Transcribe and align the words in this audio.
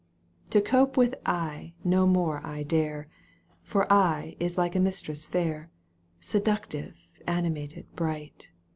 To 0.49 0.61
cope 0.61 0.97
with 0.97 1.13
Ay 1.27 1.75
no 1.83 2.07
more 2.07 2.41
I 2.43 2.63
dare, 2.63 3.07
For 3.61 3.85
Ay 3.93 4.35
is 4.39 4.57
like 4.57 4.75
a 4.75 4.79
mistress 4.79 5.27
fair, 5.27 5.69
Seductive, 6.19 6.97
animated, 7.27 7.85
bright. 7.95 8.49